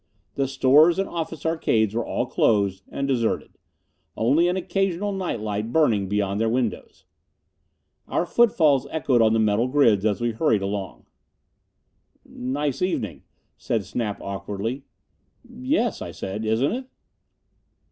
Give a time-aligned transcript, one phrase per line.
[0.33, 3.59] The stores and office arcades were all closed and deserted;
[4.17, 7.05] only an occasional night light burning behind their windows.
[8.07, 11.05] Our footfalls echoed on the metal grids as we hurried along.
[12.25, 13.21] "Nice evening,"
[13.57, 14.85] said Snap awkwardly.
[15.47, 16.85] "Yes," I said, "isn't it?"